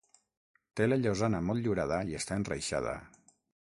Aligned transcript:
Té 0.79 0.87
la 0.87 0.97
llosana 1.03 1.43
motllurada 1.51 2.03
i 2.15 2.21
està 2.25 2.43
enreixada. 2.43 3.01